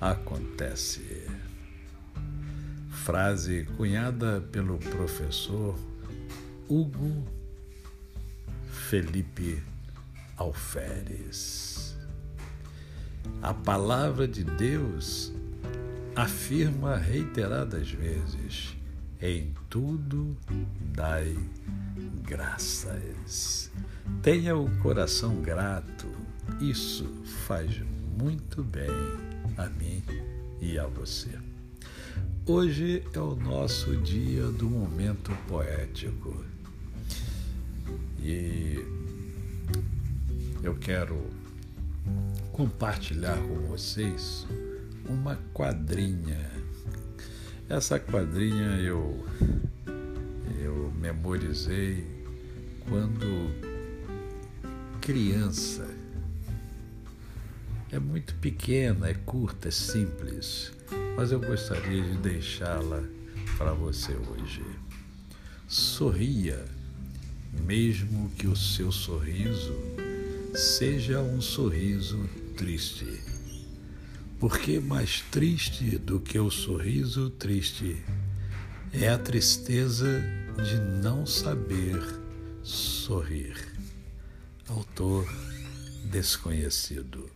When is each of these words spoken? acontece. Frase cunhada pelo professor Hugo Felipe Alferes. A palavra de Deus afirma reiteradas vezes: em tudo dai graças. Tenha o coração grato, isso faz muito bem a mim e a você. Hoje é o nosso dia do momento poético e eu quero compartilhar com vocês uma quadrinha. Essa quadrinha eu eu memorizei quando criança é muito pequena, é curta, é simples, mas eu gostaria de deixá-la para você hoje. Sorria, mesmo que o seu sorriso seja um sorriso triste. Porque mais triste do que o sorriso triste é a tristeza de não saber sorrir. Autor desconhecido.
acontece. 0.00 1.26
Frase 2.90 3.64
cunhada 3.76 4.40
pelo 4.52 4.78
professor 4.78 5.78
Hugo 6.68 7.24
Felipe 8.88 9.62
Alferes. 10.36 11.96
A 13.42 13.54
palavra 13.54 14.26
de 14.26 14.44
Deus 14.44 15.32
afirma 16.14 16.96
reiteradas 16.96 17.90
vezes: 17.90 18.76
em 19.20 19.54
tudo 19.68 20.36
dai 20.94 21.36
graças. 22.22 23.70
Tenha 24.22 24.56
o 24.56 24.70
coração 24.78 25.40
grato, 25.42 26.06
isso 26.60 27.04
faz 27.46 27.80
muito 28.16 28.62
bem 28.62 28.88
a 29.58 29.66
mim 29.68 30.02
e 30.60 30.78
a 30.78 30.86
você. 30.86 31.30
Hoje 32.46 33.02
é 33.12 33.18
o 33.18 33.34
nosso 33.34 33.94
dia 33.98 34.46
do 34.46 34.70
momento 34.70 35.36
poético 35.46 36.42
e 38.18 38.82
eu 40.62 40.74
quero 40.76 41.28
compartilhar 42.52 43.36
com 43.36 43.68
vocês 43.68 44.46
uma 45.06 45.36
quadrinha. 45.52 46.50
Essa 47.68 48.00
quadrinha 48.00 48.80
eu 48.80 49.26
eu 50.58 50.90
memorizei 50.98 52.06
quando 52.88 53.50
criança 55.02 55.95
é 57.96 57.98
muito 57.98 58.34
pequena, 58.34 59.08
é 59.08 59.14
curta, 59.14 59.68
é 59.68 59.70
simples, 59.70 60.70
mas 61.16 61.32
eu 61.32 61.40
gostaria 61.40 62.02
de 62.02 62.18
deixá-la 62.18 63.02
para 63.56 63.72
você 63.72 64.12
hoje. 64.12 64.62
Sorria, 65.66 66.62
mesmo 67.64 68.28
que 68.32 68.46
o 68.46 68.54
seu 68.54 68.92
sorriso 68.92 69.74
seja 70.54 71.22
um 71.22 71.40
sorriso 71.40 72.28
triste. 72.54 73.18
Porque 74.38 74.78
mais 74.78 75.22
triste 75.30 75.96
do 75.98 76.20
que 76.20 76.38
o 76.38 76.50
sorriso 76.50 77.30
triste 77.30 77.96
é 78.92 79.08
a 79.08 79.18
tristeza 79.18 80.22
de 80.62 80.78
não 81.02 81.24
saber 81.24 81.98
sorrir. 82.62 83.56
Autor 84.68 85.26
desconhecido. 86.04 87.35